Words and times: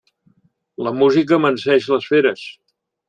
La 0.87 0.93
música 1.03 1.37
amanseix 1.39 1.91
les 1.97 2.09
feres. 2.15 2.47